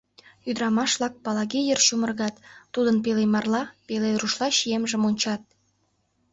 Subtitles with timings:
[0.49, 2.35] Ӱдырамаш-влак Палаги йыр чумыргат,
[2.73, 5.41] тудын пеле марла, пеле рушла чиемжым ончат.